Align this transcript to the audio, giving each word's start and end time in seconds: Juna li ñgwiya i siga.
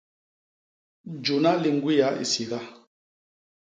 Juna 1.25 1.51
li 1.61 1.69
ñgwiya 1.75 2.07
i 2.23 2.25
siga. 2.31 2.59